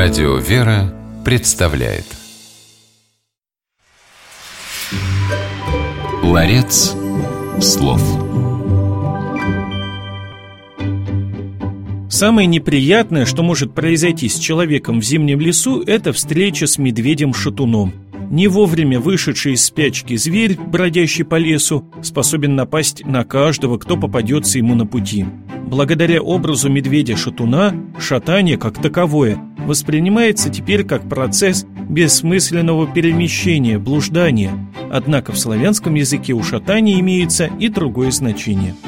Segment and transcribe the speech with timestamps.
[0.00, 2.04] Радио «Вера» представляет
[6.22, 6.94] Ларец
[7.60, 8.00] слов
[12.08, 17.92] Самое неприятное, что может произойти с человеком в зимнем лесу, это встреча с медведем-шатуном.
[18.30, 24.58] Не вовремя вышедший из спячки зверь, бродящий по лесу, способен напасть на каждого, кто попадется
[24.58, 25.26] ему на пути.
[25.66, 34.52] Благодаря образу медведя-шатуна, шатание как таковое воспринимается теперь как процесс бессмысленного перемещения, блуждания.
[34.90, 38.74] Однако в славянском языке у шатания имеется и другое значение–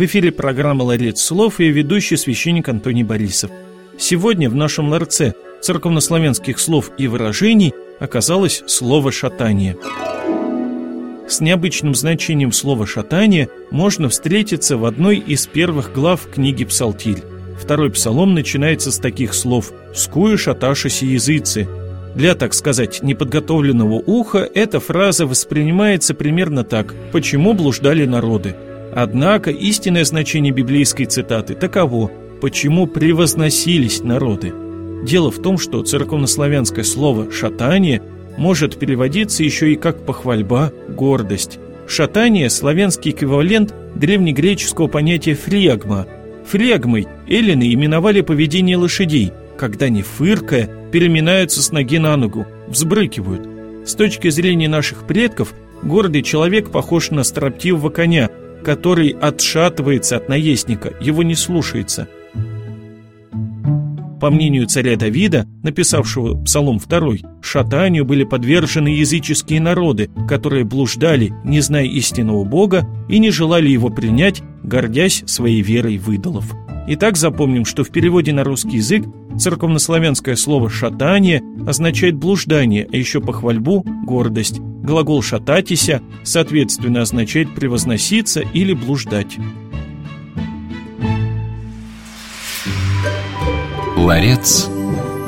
[0.00, 3.50] В эфире программа «Ларец слов» и ведущий священник Антоний Борисов.
[3.98, 9.76] Сегодня в нашем ларце церковнославянских слов и выражений оказалось слово «шатание».
[11.30, 17.22] С необычным значением слова «шатание» можно встретиться в одной из первых глав книги «Псалтирь».
[17.56, 21.68] Второй псалом начинается с таких слов «Скую шаташися языцы».
[22.16, 28.56] Для, так сказать, неподготовленного уха эта фраза воспринимается примерно так «Почему блуждали народы?».
[28.92, 34.52] Однако истинное значение библейской цитаты таково «почему превозносились народы».
[35.04, 38.02] Дело в том, что церковнославянское слово «шатание»
[38.36, 41.58] может переводиться еще и как похвальба, гордость.
[41.86, 46.06] Шатание– славянский эквивалент древнегреческого понятия фриагма.
[46.46, 53.48] Фриагмой эллины именовали поведение лошадей, когда они, фыркая, переминаются с ноги на ногу, взбрыкивают.
[53.86, 58.30] С точки зрения наших предков, гордый человек похож на строптивого коня,
[58.64, 62.08] который отшатывается от наездника, его не слушается.
[64.20, 71.60] По мнению царя Давида, написавшего Псалом 2, шатанию были подвержены языческие народы, которые блуждали, не
[71.60, 76.52] зная истинного Бога и не желали его принять, гордясь своей верой в идолов.
[76.86, 79.06] Итак, запомним, что в переводе на русский язык
[79.38, 84.60] церковнославянское слово «шатание» означает блуждание, а еще похвальбу– гордость.
[84.60, 89.38] Глагол «шататися» соответственно означает «превозноситься» или «блуждать».
[94.00, 94.66] Ларец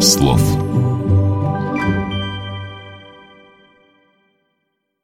[0.00, 0.42] слов.